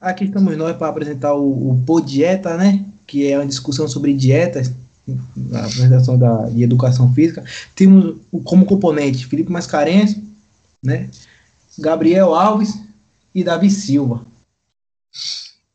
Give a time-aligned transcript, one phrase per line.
[0.00, 2.84] aqui estamos nós para apresentar o, o Pô Dieta, né?
[3.06, 4.72] Que é uma discussão sobre dietas,
[5.54, 7.44] a apresentação da, de educação física.
[7.74, 10.16] Temos como componente Felipe Mascarenhas,
[10.82, 11.08] né?
[11.78, 12.78] Gabriel Alves
[13.34, 14.24] e Davi Silva.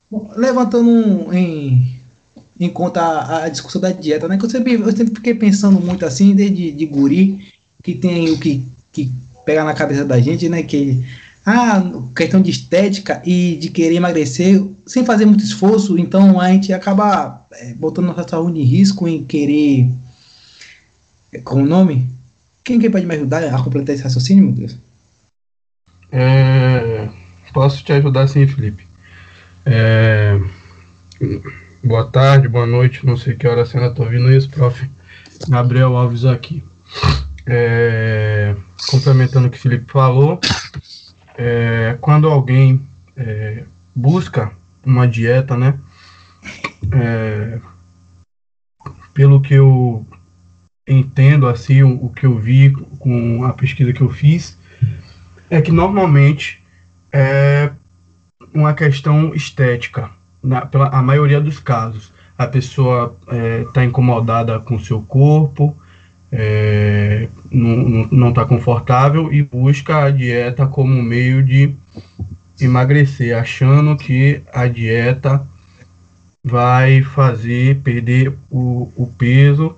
[0.09, 1.99] Bom, levantando um, em,
[2.59, 4.37] em conta a, a, discussão da dieta, né?
[4.37, 7.51] Que eu sempre, eu sempre fiquei pensando muito assim, desde de guri,
[7.81, 9.11] que tem o que, que
[9.45, 10.61] pega na cabeça da gente, né?
[10.61, 11.03] Que
[11.45, 11.83] ah,
[12.15, 17.45] questão de estética e de querer emagrecer sem fazer muito esforço, então a gente acaba
[17.53, 19.89] é, botando nossa saúde em risco em querer.
[21.43, 22.07] Com o nome?
[22.63, 24.77] Quem, quem pode me ajudar a completar esse raciocínio, meu Deus?
[26.11, 27.09] É,
[27.51, 28.85] posso te ajudar sim, Felipe.
[29.65, 30.39] É,
[31.83, 34.89] boa tarde, boa noite, não sei que hora você ainda está ouvindo isso, prof.
[35.49, 36.63] Gabriel Alves aqui.
[37.45, 38.55] É,
[38.87, 40.39] complementando o que o Felipe falou,
[41.37, 43.63] é, quando alguém é,
[43.95, 44.51] busca
[44.85, 45.79] uma dieta, né?
[46.91, 47.59] É,
[49.13, 50.05] pelo que eu
[50.87, 54.57] entendo, assim, o, o, que eu vi com a pesquisa que eu fiz,
[55.49, 56.61] é que normalmente
[57.11, 57.71] é
[58.53, 60.09] uma questão estética,
[60.41, 62.13] na, pela a maioria dos casos.
[62.37, 63.15] A pessoa
[63.67, 65.77] está é, incomodada com seu corpo,
[66.35, 71.75] é, não está confortável e busca a dieta como meio de
[72.59, 75.47] emagrecer, achando que a dieta
[76.43, 79.75] vai fazer perder o, o peso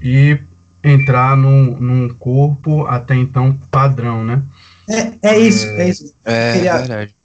[0.00, 0.38] e
[0.82, 4.44] entrar num, num corpo até então padrão, né?
[4.88, 6.14] É, é isso, é isso.
[6.24, 7.16] É, queria, verdade.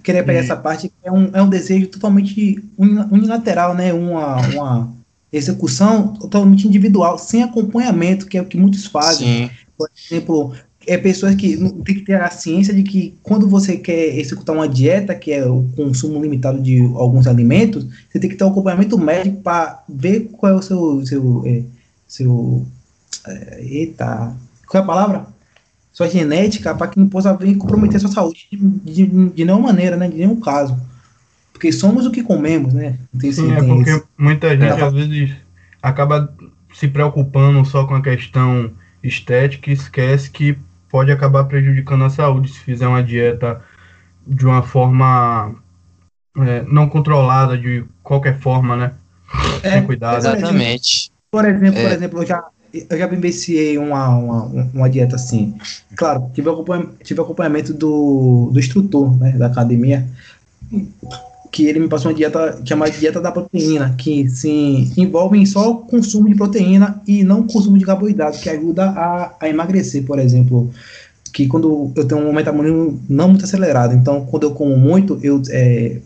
[0.00, 0.44] Queria pegar e...
[0.44, 3.92] essa parte, é um, é um desejo totalmente unilateral, né?
[3.92, 4.99] Uma, uma
[5.32, 9.48] execução totalmente individual, sem acompanhamento, que é o que muitos fazem.
[9.48, 9.50] Sim.
[9.76, 10.52] Por exemplo,
[10.86, 14.68] é pessoas que tem que ter a ciência de que quando você quer executar uma
[14.68, 18.98] dieta, que é o consumo limitado de alguns alimentos, você tem que ter um acompanhamento
[18.98, 21.62] médico para ver qual é o seu seu é,
[22.08, 22.66] seu
[23.26, 24.34] é, eita,
[24.66, 25.26] qual é a palavra?
[25.92, 28.56] Sua genética para que não possa vir comprometer sua saúde de,
[29.06, 30.08] de, de nenhuma maneira, né?
[30.08, 30.76] De nenhum caso.
[31.60, 32.98] Porque somos o que comemos, né?
[33.20, 34.04] Tem, Sim, é porque esse...
[34.16, 34.82] muita gente é.
[34.82, 35.36] às vezes
[35.82, 36.34] acaba
[36.72, 38.70] se preocupando só com a questão
[39.02, 40.56] estética e esquece que
[40.88, 43.60] pode acabar prejudicando a saúde se fizer uma dieta
[44.26, 45.54] de uma forma
[46.38, 48.92] é, não controlada de qualquer forma, né?
[49.62, 50.16] É, Sem cuidado.
[50.16, 51.12] Exatamente.
[51.30, 51.82] Por exemplo, é.
[51.82, 55.58] por exemplo, eu já eu já vivenciei uma, uma, uma dieta assim.
[55.94, 60.08] Claro, tive acompanhamento, tive acompanhamento do, do instrutor né, da academia
[61.50, 65.74] que ele me passou uma dieta chamada dieta da proteína, que se envolve em só
[65.74, 70.70] consumo de proteína e não consumo de carboidrato, que ajuda a, a emagrecer, por exemplo.
[71.32, 75.40] Que quando eu tenho um metabolismo não muito acelerado, então quando eu como muito, eu,
[75.50, 75.98] é,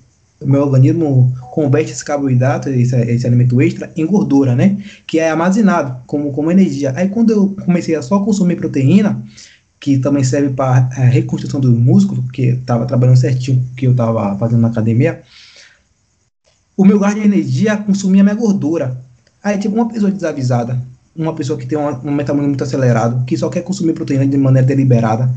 [0.42, 4.76] meu organismo converte esse carboidrato, esse, esse, alimento extra, em gordura, né?
[5.06, 6.92] Que é armazenado como, como energia.
[6.96, 9.22] Aí quando eu comecei a só consumir proteína,
[9.84, 14.34] que também serve para a reconstrução do músculo, porque estava trabalhando certinho que eu estava
[14.38, 15.20] fazendo na academia,
[16.74, 18.98] o meu gás de energia consumia minha gordura.
[19.42, 20.80] Aí, tipo, uma pessoa desavisada,
[21.14, 24.66] uma pessoa que tem um metabolismo muito acelerado, que só quer consumir proteína de maneira
[24.66, 25.30] deliberada,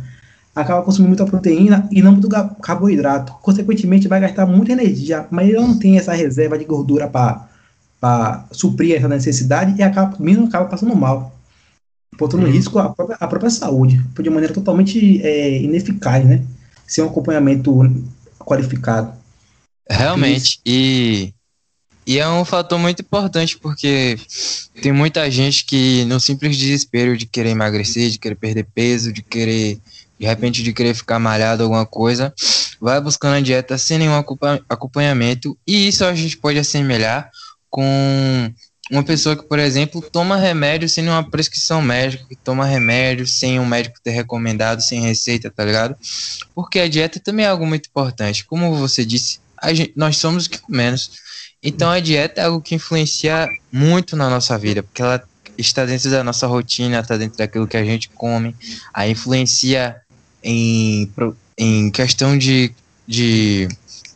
[0.55, 2.29] acaba consumindo muita proteína e não muito
[2.61, 3.33] carboidrato.
[3.41, 8.95] Consequentemente, vai gastar muita energia, mas ele não tem essa reserva de gordura para suprir
[8.95, 11.36] essa necessidade e acaba, mesmo acaba passando mal
[12.17, 12.51] botando em uhum.
[12.51, 16.43] risco a própria, a própria saúde, de maneira totalmente é, ineficaz, né?
[16.85, 17.71] Sem um acompanhamento
[18.39, 19.13] qualificado.
[19.89, 21.33] Realmente, e,
[22.05, 24.17] e é um fator muito importante porque
[24.81, 29.21] tem muita gente que, no simples desespero de querer emagrecer, de querer perder peso, de
[29.21, 29.79] querer,
[30.19, 32.33] de repente, de querer ficar malhado, alguma coisa,
[32.79, 34.15] vai buscando a dieta sem nenhum
[34.69, 37.29] acompanhamento, e isso a gente pode assemelhar
[37.69, 38.53] com
[38.91, 43.59] uma pessoa que, por exemplo, toma remédio sem uma prescrição médica, que toma remédio sem
[43.59, 45.95] um médico ter recomendado, sem receita, tá ligado?
[46.55, 48.45] Porque a dieta também é algo muito importante.
[48.45, 49.39] Como você disse,
[49.73, 51.11] gente, nós somos o que comemos.
[51.61, 55.21] Então a dieta é algo que influencia muito na nossa vida, porque ela
[55.57, 58.55] está dentro da nossa rotina, está dentro daquilo que a gente come,
[58.93, 59.97] a influencia
[60.43, 61.11] em,
[61.57, 62.71] em questão de,
[63.07, 63.67] de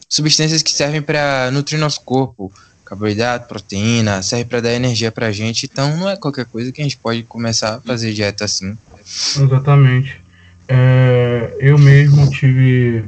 [0.07, 2.53] substâncias que servem para nutrir nosso corpo,
[2.91, 5.65] carboidrato, proteína, serve para dar energia para a gente.
[5.71, 8.77] Então não é qualquer coisa que a gente pode começar a fazer dieta assim.
[9.39, 10.19] Exatamente.
[10.67, 13.05] É, eu mesmo tive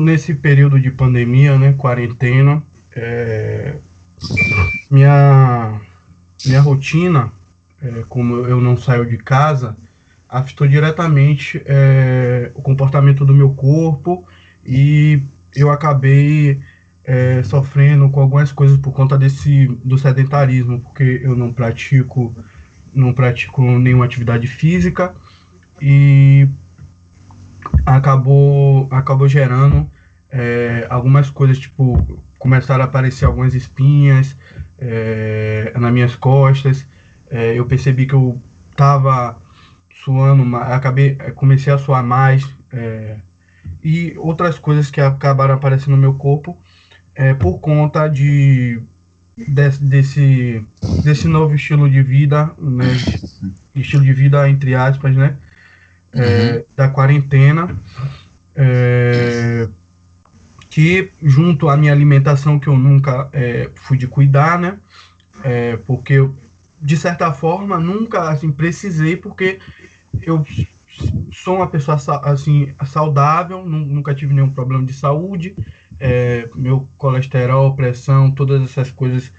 [0.00, 2.62] nesse período de pandemia, né, quarentena,
[2.94, 3.76] é,
[4.90, 5.80] minha
[6.44, 7.32] minha rotina,
[7.82, 9.74] é, como eu não saio de casa,
[10.28, 14.26] afetou diretamente é, o comportamento do meu corpo
[14.64, 15.22] e
[15.54, 16.60] eu acabei
[17.08, 22.36] é, sofrendo com algumas coisas por conta desse do sedentarismo, porque eu não pratico
[22.92, 25.14] não pratico nenhuma atividade física
[25.80, 26.46] e
[27.86, 29.90] acabou acabou gerando
[30.30, 34.36] é, algumas coisas tipo começaram a aparecer algumas espinhas
[34.78, 36.86] é, nas minhas costas.
[37.30, 38.38] É, eu percebi que eu
[38.76, 39.40] tava
[40.04, 43.16] suando acabei comecei a suar mais é,
[43.82, 46.58] e outras coisas que acabaram aparecendo no meu corpo
[47.18, 48.80] é, por conta de,
[49.36, 50.66] desse, desse,
[51.02, 52.86] desse novo estilo de vida, né,
[53.74, 55.36] estilo de vida entre aspas, né,
[56.12, 56.64] é, uhum.
[56.76, 57.76] da quarentena,
[58.54, 59.68] é,
[60.70, 64.78] que junto à minha alimentação que eu nunca é, fui de cuidar, né,
[65.42, 66.36] é, porque eu,
[66.80, 69.58] de certa forma nunca assim precisei porque
[70.22, 70.46] eu
[71.32, 75.56] sou uma pessoa assim saudável, nunca tive nenhum problema de saúde,
[76.00, 79.32] é, meu colesterol, pressão, todas essas coisas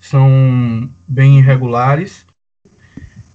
[0.00, 2.26] são bem irregulares.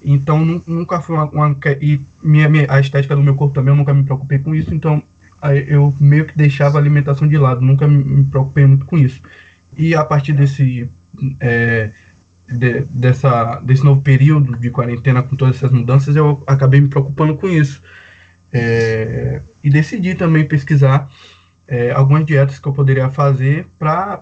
[0.04, 3.78] Então nunca foi uma, uma e minha, minha, a estética do meu corpo também eu
[3.78, 4.74] nunca me preocupei com isso.
[4.74, 5.04] Então
[5.68, 9.22] eu meio que deixava a alimentação de lado, nunca me preocupei muito com isso.
[9.78, 10.89] E a partir desse
[11.39, 11.92] é,
[12.48, 17.36] de, dessa, desse novo período de quarentena com todas essas mudanças, eu acabei me preocupando
[17.36, 17.81] com isso.
[18.51, 21.10] É, e decidi também pesquisar
[21.68, 24.22] é, algumas dietas que eu poderia fazer para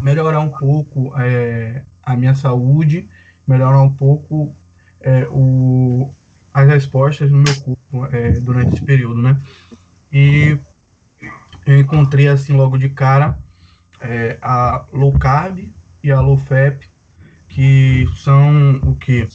[0.00, 3.08] melhorar um pouco é, a minha saúde,
[3.46, 4.54] melhorar um pouco
[5.00, 6.10] é, o,
[6.52, 9.40] as respostas no meu corpo é, durante esse período, né?
[10.12, 10.58] E
[11.66, 13.38] eu encontrei assim logo de cara
[14.00, 15.70] é, a low carb
[16.02, 16.88] e a low fat,
[17.48, 19.28] que são o que?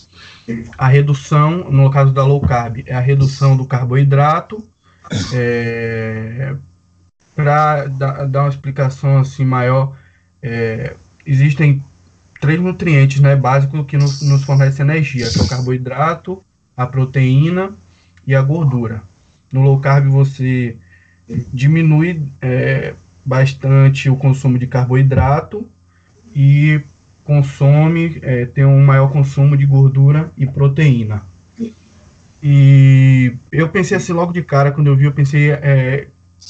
[0.78, 4.68] A redução, no caso da low carb, é a redução do carboidrato,
[5.34, 6.56] é,
[7.36, 9.96] para dar, dar, uma explicação assim maior,
[10.42, 10.96] é,
[11.26, 11.84] existem
[12.40, 16.44] três nutrientes né, básicos que nos, nos fornecem energia, que é o carboidrato,
[16.76, 17.72] a proteína
[18.26, 19.04] e a gordura.
[19.52, 20.78] No low carb você
[21.54, 22.96] diminui é,
[23.26, 25.68] bastante o consumo de carboidrato
[26.36, 26.82] e
[27.24, 31.24] consome, é, tem um maior consumo de gordura e proteína.
[32.42, 36.08] E eu pensei assim logo de cara, quando eu vi, eu pensei é,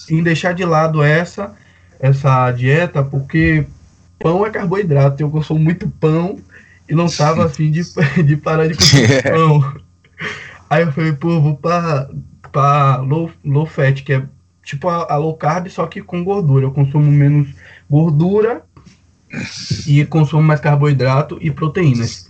[0.10, 1.56] em deixar de lado essa
[2.00, 3.66] essa dieta, porque
[4.20, 6.38] pão é carboidrato, eu consumo muito pão
[6.90, 7.82] e não tava afim de,
[8.24, 9.74] de parar de consumir pão.
[10.70, 14.24] Aí eu falei, pô, vou para low, low fat, que é
[14.64, 16.66] tipo a, a, low carb, só que com gordura.
[16.66, 17.48] Eu consumo menos
[17.90, 18.64] gordura
[19.88, 22.30] e consumo mais carboidrato e proteínas.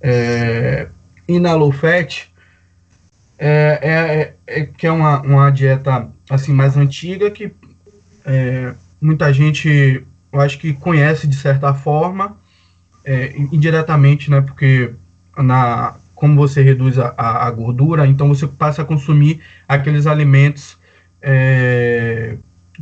[0.00, 0.88] É,
[1.28, 2.30] e na low fat,
[3.38, 7.52] é, é, é, que é uma, uma dieta assim mais antiga que
[8.24, 10.02] é, muita gente
[10.32, 12.38] eu acho que conhece de certa forma
[13.04, 14.94] é, indiretamente né porque
[15.36, 20.78] na como você reduz a, a, gordura então você passa a consumir aqueles alimentos
[21.20, 22.38] é,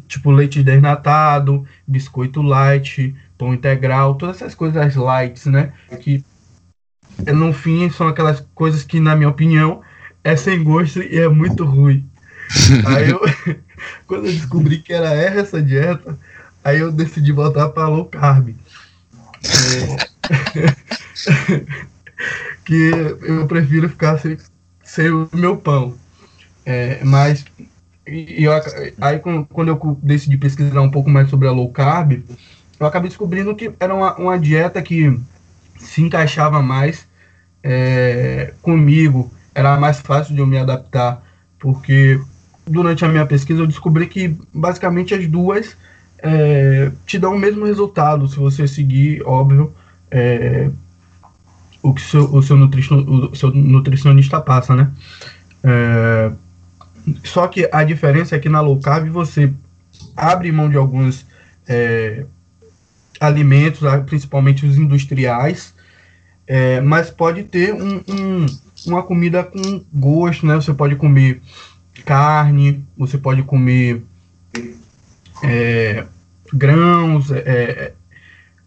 [0.06, 6.24] tipo leite desnatado biscoito light pão integral todas essas coisas lights né que
[7.34, 9.80] no fim são aquelas coisas que na minha opinião
[10.22, 12.08] é sem gosto e é muito ruim
[12.86, 13.20] aí eu,
[14.06, 16.18] quando eu descobri que era essa dieta,
[16.64, 18.54] aí eu decidi voltar para low carb.
[19.44, 19.96] É,
[22.64, 22.90] que
[23.22, 24.36] eu prefiro ficar sem,
[24.84, 25.94] sem o meu pão.
[26.66, 27.44] É, mas
[28.06, 28.52] eu,
[29.00, 32.22] aí quando eu decidi pesquisar um pouco mais sobre a low carb,
[32.78, 35.18] eu acabei descobrindo que era uma, uma dieta que
[35.78, 37.06] se encaixava mais
[37.62, 41.22] é, comigo, era mais fácil de eu me adaptar,
[41.58, 42.20] porque
[42.70, 45.76] durante a minha pesquisa, eu descobri que basicamente as duas
[46.18, 49.74] é, te dão o mesmo resultado se você seguir, óbvio,
[50.10, 50.70] é,
[51.82, 54.90] o que seu, o, seu o seu nutricionista passa, né?
[55.64, 56.32] É,
[57.24, 59.52] só que a diferença é que na low carb você
[60.16, 61.26] abre mão de alguns
[61.66, 62.24] é,
[63.18, 65.74] alimentos, principalmente os industriais,
[66.46, 68.46] é, mas pode ter um, um,
[68.86, 70.56] uma comida com gosto, né?
[70.56, 71.40] Você pode comer
[72.04, 74.04] carne, você pode comer
[75.42, 76.06] é,
[76.52, 77.94] grãos, é, é,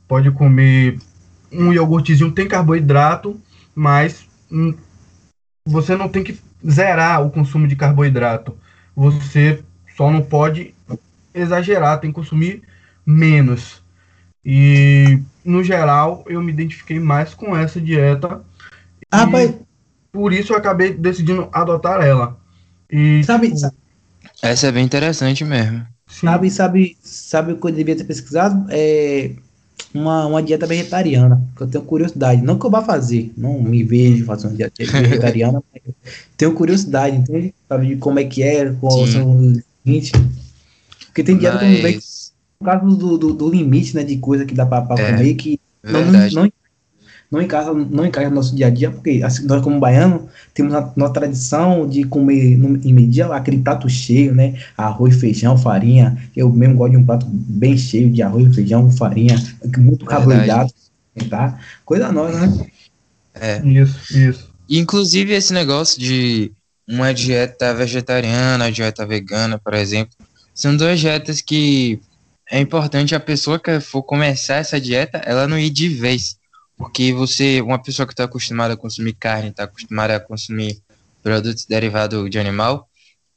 [0.08, 0.98] pode comer
[1.52, 3.40] um iogurtezinho, tem carboidrato,
[3.76, 4.74] mas hum,
[5.66, 8.58] você não tem que zerar o consumo de carboidrato.
[8.96, 9.64] Você
[9.96, 10.74] só não pode
[11.34, 12.64] exagerar, tem que consumir
[13.06, 13.82] menos.
[14.46, 18.42] E no geral eu me identifiquei mais com essa dieta.
[19.12, 19.54] Ah, mas...
[20.12, 22.38] Por isso eu acabei decidindo adotar ela.
[22.94, 23.74] E, Sabe, tipo,
[24.40, 25.84] Essa é bem interessante mesmo.
[26.08, 28.68] Sabe, sabe, sabe o que eu devia ter pesquisado?
[28.70, 29.32] É
[29.92, 32.44] uma, uma dieta vegetariana, que eu tenho curiosidade.
[32.44, 35.96] Não que eu vá fazer, não me vejo fazendo uma dieta vegetariana, mas
[36.38, 37.52] tenho curiosidade, entende?
[37.68, 40.12] Pra ver como é que é, qual são os limites.
[41.08, 41.66] Porque tem dieta mas...
[41.66, 42.00] que não vem
[42.60, 45.34] por causa do, do, do, limite, né, de coisa que dá pra, pra é, comer,
[45.34, 46.52] que não, não,
[47.34, 50.72] não encaixa, não encaixa no nosso dia a dia, porque assim, nós como baiano temos
[50.72, 54.54] a nossa tradição de comer no, em meio aquele prato cheio, né?
[54.78, 56.16] Arroz, feijão, farinha.
[56.36, 59.36] Eu mesmo gosto de um prato bem cheio de arroz, feijão, farinha,
[59.80, 60.72] muito carboidrato,
[61.28, 61.60] tá?
[61.84, 62.68] Coisa nova, né?
[63.34, 63.68] É.
[63.68, 64.54] Isso, isso.
[64.70, 66.52] Inclusive esse negócio de
[66.88, 70.14] uma dieta vegetariana, dieta vegana, por exemplo,
[70.54, 72.00] são duas dietas que
[72.52, 76.38] é importante a pessoa que for começar essa dieta, ela não ir de vez
[76.84, 80.82] porque você, uma pessoa que está acostumada a consumir carne, está acostumada a consumir
[81.22, 82.90] produtos derivados de animal,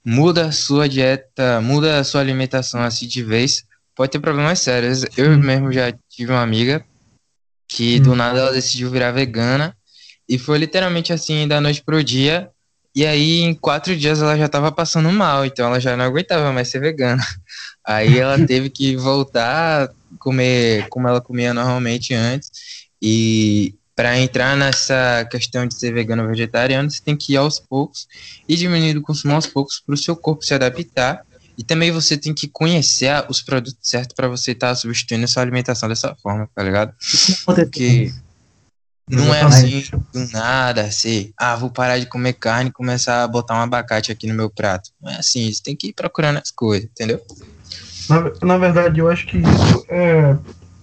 [0.04, 5.04] muda a sua dieta, muda a sua alimentação assim de vez, pode ter problemas sérios.
[5.16, 6.84] Eu mesmo já tive uma amiga
[7.68, 8.16] que do hum.
[8.16, 9.76] nada ela decidiu virar vegana
[10.28, 12.50] e foi literalmente assim da noite pro dia.
[12.96, 16.52] E aí em quatro dias ela já estava passando mal, então ela já não aguentava
[16.52, 17.24] mais ser vegana.
[17.86, 22.50] Aí ela teve que voltar a comer como ela comia normalmente antes
[23.08, 27.60] e para entrar nessa questão de ser vegano ou vegetariano, você tem que ir aos
[27.60, 28.08] poucos
[28.48, 31.22] e diminuir o consumo aos poucos para o seu corpo se adaptar.
[31.56, 35.28] E também você tem que conhecer os produtos certos para você estar tá substituindo a
[35.28, 36.92] sua alimentação dessa forma, tá ligado?
[37.44, 38.12] Porque
[39.08, 43.28] não é assim do nada, assim, ah, vou parar de comer carne e começar a
[43.28, 44.90] botar um abacate aqui no meu prato.
[45.00, 47.22] Não é assim, você tem que ir procurando as coisas, entendeu?
[48.10, 50.36] Na, na verdade, eu acho que isso é,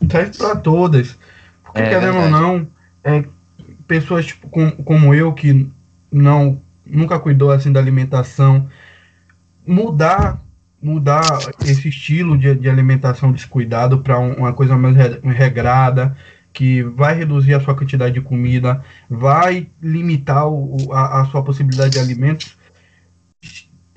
[0.10, 1.18] serve para todas
[1.74, 2.68] porque, é, querendo ou não,
[3.04, 3.26] é,
[3.88, 5.70] pessoas tipo, com, como eu, que
[6.12, 8.70] não nunca cuidou assim da alimentação,
[9.66, 10.44] mudar
[10.84, 11.24] mudar
[11.62, 16.16] esse estilo de, de alimentação descuidado para um, uma coisa mais regrada,
[16.52, 21.92] que vai reduzir a sua quantidade de comida, vai limitar o, a, a, sua possibilidade
[21.92, 22.58] de alimentos,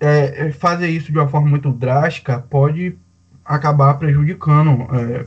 [0.01, 2.97] é, é fazer isso de uma forma muito drástica pode
[3.45, 5.27] acabar prejudicando é,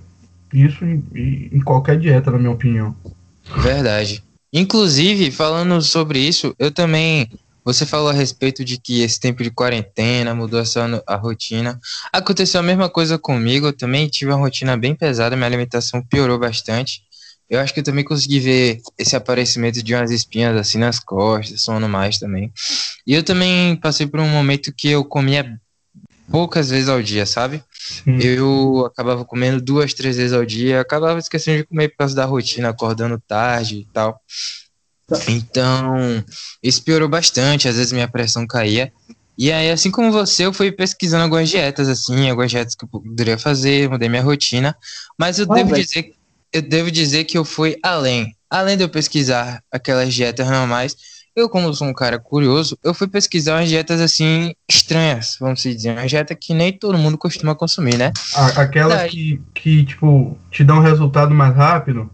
[0.54, 1.04] isso em,
[1.52, 2.96] em qualquer dieta, na minha opinião.
[3.58, 4.24] Verdade.
[4.52, 7.30] Inclusive, falando sobre isso, eu também.
[7.64, 11.80] Você falou a respeito de que esse tempo de quarentena mudou a, a rotina.
[12.12, 13.68] Aconteceu a mesma coisa comigo.
[13.68, 17.04] Eu também tive uma rotina bem pesada, minha alimentação piorou bastante.
[17.50, 21.62] Eu acho que eu também consegui ver esse aparecimento de umas espinhas assim nas costas,
[21.62, 22.52] sono mais também.
[23.06, 25.60] E eu também passei por um momento que eu comia
[26.32, 27.64] poucas vezes ao dia, sabe?
[27.74, 28.18] Sim.
[28.20, 32.26] Eu acabava comendo duas, três vezes ao dia, acabava esquecendo de comer por causa da
[32.26, 34.20] rotina, acordando tarde e tal.
[35.28, 36.24] Então,
[36.62, 38.92] isso piorou bastante, às vezes minha pressão caía.
[39.38, 42.90] E aí, assim como você, eu fui pesquisando algumas dietas, assim, algumas dietas que eu
[42.90, 44.76] poderia fazer, mudei minha rotina.
[45.18, 46.14] Mas eu oh, devo dizer
[46.52, 48.36] eu devo dizer que eu fui além.
[48.50, 50.96] Além de eu pesquisar aquelas dietas normais,
[51.40, 55.92] eu, como sou um cara curioso, eu fui pesquisar umas dietas assim estranhas, vamos dizer.
[55.92, 58.12] Uma dieta que nem todo mundo costuma consumir, né?
[58.56, 62.10] Aquelas Daí, que, que, tipo, te dão resultado mais rápido?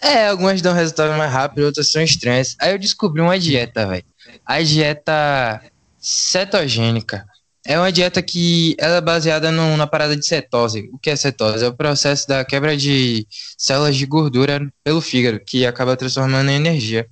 [0.00, 2.56] É, algumas dão resultado mais rápido, outras são estranhas.
[2.58, 4.04] Aí eu descobri uma dieta, velho.
[4.46, 5.60] A dieta
[5.98, 7.26] cetogênica.
[7.66, 10.88] É uma dieta que ela é baseada no, na parada de cetose.
[10.92, 11.64] O que é cetose?
[11.64, 13.26] É o processo da quebra de
[13.58, 17.06] células de gordura pelo fígado, que acaba transformando em energia.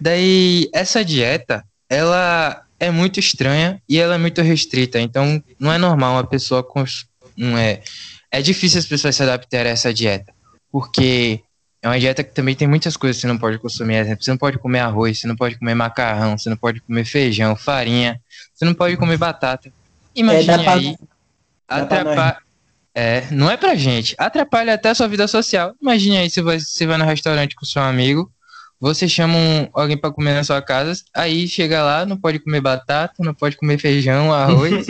[0.00, 4.98] Daí, essa dieta, ela é muito estranha e ela é muito restrita.
[4.98, 6.82] Então, não é normal uma pessoa com.
[7.36, 7.82] Não é,
[8.32, 10.32] é difícil as pessoas se adaptarem a essa dieta.
[10.72, 11.43] Porque
[11.84, 13.96] é uma dieta que também tem muitas coisas que você não pode consumir.
[13.96, 17.04] Exemplo, você não pode comer arroz, você não pode comer macarrão, você não pode comer
[17.04, 18.18] feijão, farinha,
[18.54, 19.70] você não pode comer batata.
[20.16, 20.96] Imagina é, aí.
[21.68, 22.38] Atrapalha.
[22.94, 24.14] É, não é pra gente.
[24.16, 25.74] Atrapalha até a sua vida social.
[25.82, 28.32] Imagine aí se você vai no restaurante com seu amigo,
[28.80, 32.62] você chama um, alguém para comer na sua casa, aí chega lá, não pode comer
[32.62, 34.86] batata, não pode comer feijão, arroz.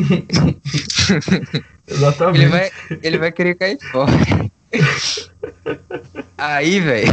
[1.90, 2.40] Exatamente.
[2.40, 2.70] Ele vai,
[3.02, 4.12] ele vai querer cair fora.
[6.36, 7.12] Aí, velho,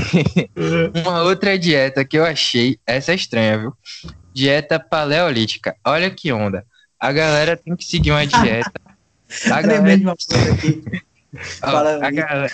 [0.95, 3.73] uma outra dieta que eu achei, essa é estranha, viu?
[4.33, 5.75] Dieta paleolítica.
[5.85, 6.65] Olha que onda.
[6.99, 8.71] A galera tem que seguir uma dieta.
[9.49, 10.01] A galera...
[10.01, 10.83] uma coisa aqui.
[11.61, 12.51] a, galera...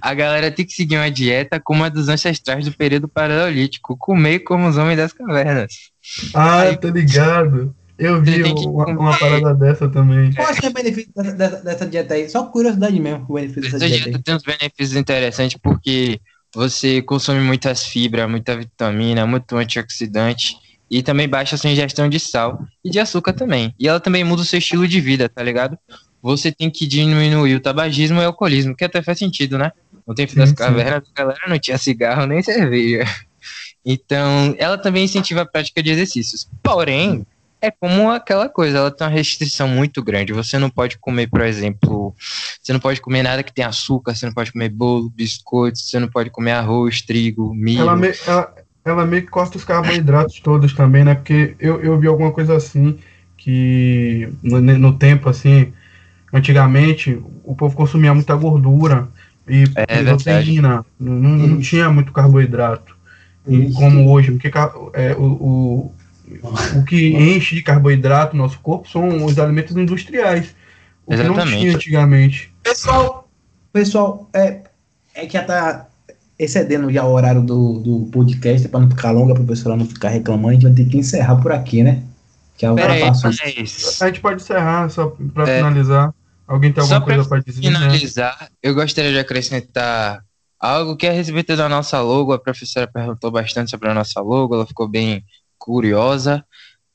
[0.00, 4.38] a galera tem que seguir uma dieta como a dos ancestrais do período paleolítico, comer
[4.40, 5.90] como os homens das cavernas.
[6.32, 6.76] Ah, Aí...
[6.78, 7.76] tô ligado.
[7.98, 10.32] Eu vi uma, uma, parada dessa também.
[10.32, 12.28] Qual é o benefício dessa, dessa, dieta aí?
[12.28, 14.04] Só curiosidade mesmo, o benefício dessa dieta.
[14.04, 16.20] dieta tem uns benefícios interessantes porque
[16.54, 20.56] você consome muitas fibras, muita vitamina, muito antioxidante
[20.90, 23.74] e também baixa a sua ingestão de sal e de açúcar também.
[23.78, 25.78] E ela também muda o seu estilo de vida, tá ligado?
[26.24, 29.70] você tem que diminuir o tabagismo e o alcoolismo, que até faz sentido, né?
[30.06, 33.04] No tempo sim, das cavernas, a galera não tinha cigarro nem cerveja.
[33.84, 36.48] Então, ela também incentiva a prática de exercícios.
[36.62, 37.26] Porém,
[37.64, 40.34] é como aquela coisa, ela tem uma restrição muito grande.
[40.34, 42.14] Você não pode comer, por exemplo,
[42.60, 45.98] você não pode comer nada que tem açúcar, você não pode comer bolo, biscoito, você
[45.98, 47.80] não pode comer arroz, trigo, milho.
[47.80, 48.54] Ela, me, ela,
[48.84, 51.14] ela meio que corta os carboidratos todos também, né?
[51.14, 52.98] Porque eu, eu vi alguma coisa assim,
[53.38, 55.72] que no, no tempo, assim,
[56.30, 59.08] antigamente, o povo consumia muita gordura
[59.48, 62.94] e é, proteína, não, não, tinha muito carboidrato.
[63.74, 64.50] Como hoje, porque
[64.94, 65.94] é, o, o,
[66.74, 70.54] o que enche de carboidrato no nosso corpo são os alimentos industriais.
[71.06, 71.44] O Exatamente.
[71.44, 72.54] que não tinha antigamente.
[72.62, 73.28] Pessoal,
[73.72, 74.62] pessoal, é,
[75.14, 75.86] é que já tá
[76.38, 79.86] excedendo já o horário do, do podcast, para não ficar longa, para o pessoal não
[79.86, 82.02] ficar reclamando, a gente vai ter que encerrar por aqui, né?
[82.56, 83.24] Que é o Peraí, mas...
[84.02, 86.14] A gente pode encerrar, só para é, finalizar.
[86.46, 87.62] Alguém tem alguma coisa para dizer?
[87.62, 87.78] Né?
[87.78, 88.48] finalizar, né?
[88.62, 90.22] eu gostaria de acrescentar
[90.58, 92.32] algo que é a respeito da nossa logo.
[92.32, 95.24] A professora perguntou bastante sobre a nossa logo, ela ficou bem
[95.58, 96.44] curiosa.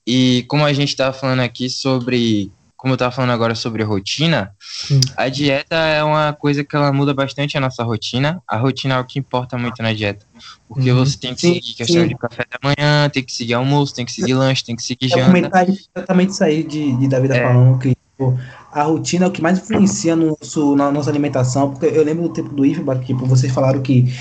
[0.06, 4.56] E como a gente estava falando aqui sobre como eu estava falando agora sobre rotina,
[4.58, 5.02] Sim.
[5.18, 8.42] a dieta é uma coisa que ela muda bastante a nossa rotina.
[8.48, 10.26] A rotina é o que importa muito na dieta.
[10.66, 11.00] Porque uhum.
[11.00, 12.08] você tem que seguir questão Sim.
[12.08, 15.10] de café da manhã, tem que seguir almoço, tem que seguir lanche, tem que seguir
[15.10, 15.26] janta.
[15.26, 17.44] comentar exatamente isso aí de, de Davi é.
[17.44, 18.40] falando, que tipo,
[18.72, 21.72] a rotina é o que mais influencia no nosso, na nossa alimentação.
[21.72, 24.14] Porque eu lembro do tempo do IFBA, que tipo, vocês falaram que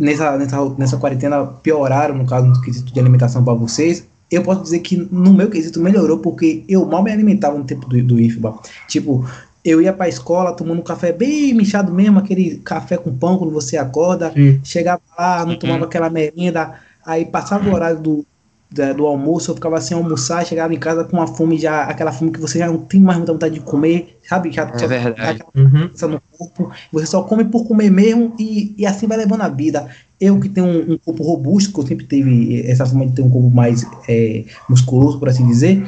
[0.00, 4.62] nessa, nessa, nessa quarentena pioraram, no caso, no quesito de alimentação para vocês eu posso
[4.62, 8.20] dizer que no meu quesito melhorou, porque eu mal me alimentava no tempo do, do
[8.20, 8.54] IFBA.
[8.86, 9.28] Tipo,
[9.64, 13.52] eu ia pra escola tomando um café bem minchado mesmo, aquele café com pão quando
[13.52, 14.60] você acorda, Sim.
[14.62, 15.58] chegava lá, não uhum.
[15.58, 18.26] tomava aquela merenda, aí passava o horário do,
[18.72, 22.12] da, do almoço, eu ficava sem almoçar, chegava em casa com uma fome já, aquela
[22.12, 24.52] fome que você já não tem mais muita vontade de comer, sabe?
[24.52, 25.42] Já, é só, verdade.
[25.54, 25.90] Uhum.
[26.08, 29.88] no corpo, você só come por comer mesmo e, e assim vai levando a vida.
[30.20, 33.22] Eu que tenho um, um, corpo robusto, que eu sempre tive essa forma de ter
[33.22, 35.82] um corpo mais é, musculoso, por assim dizer,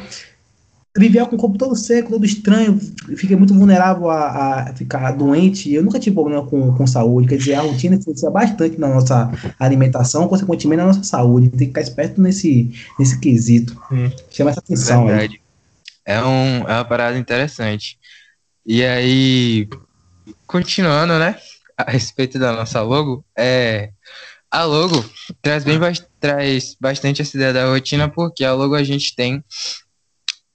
[0.96, 2.78] vivia com o corpo todo seco, todo estranho,
[3.16, 5.72] fiquei muito vulnerável a, a, ficar doente.
[5.72, 9.30] Eu nunca tive problema com, com saúde, quer dizer, a rotina influencia bastante na nossa
[9.58, 11.48] alimentação, consequentemente na nossa saúde.
[11.48, 13.80] Tem que ficar esperto nesse, nesse quesito.
[13.90, 14.10] Hum.
[14.30, 15.40] Chama essa atenção Verdade.
[16.06, 16.14] aí.
[16.14, 17.98] É, um, é uma parada interessante.
[18.66, 19.68] E aí,
[20.46, 21.36] continuando, né?
[21.76, 23.90] a respeito da nossa logo, é
[24.50, 25.04] a logo
[25.40, 25.78] traz bem
[26.20, 29.42] traz bastante essa ideia da rotina porque a logo a gente tem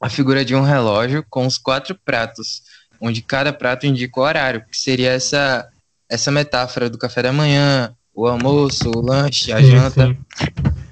[0.01, 2.61] a figura de um relógio com os quatro pratos,
[3.01, 5.67] onde cada prato indica o horário, que seria essa
[6.09, 10.07] essa metáfora do café da manhã, o almoço, o lanche, a sim, janta.
[10.07, 10.17] Sim.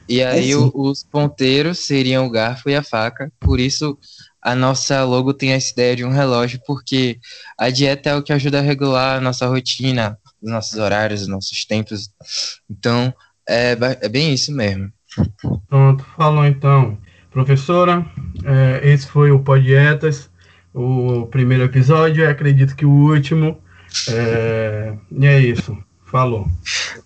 [0.10, 3.98] E aí é, o, os ponteiros seriam o garfo e a faca, por isso
[4.42, 7.18] a nossa logo tem essa ideia de um relógio, porque
[7.58, 11.28] a dieta é o que ajuda a regular a nossa rotina, os nossos horários, os
[11.28, 12.12] nossos tempos.
[12.70, 13.12] Então,
[13.50, 14.92] é, é bem isso mesmo.
[15.68, 16.96] Pronto, falou então.
[17.36, 18.06] Professora,
[18.46, 20.32] é, esse foi o Podietas,
[20.74, 23.60] o primeiro episódio, acredito que o último.
[24.08, 25.78] É, e é isso.
[26.06, 26.48] Falou.